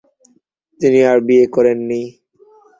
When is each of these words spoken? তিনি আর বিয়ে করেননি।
তিনি 0.79 0.99
আর 1.11 1.17
বিয়ে 1.27 1.45
করেননি। 1.55 2.01